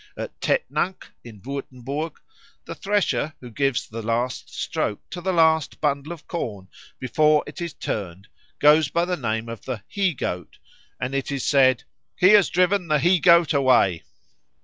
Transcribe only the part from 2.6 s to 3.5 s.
the thresher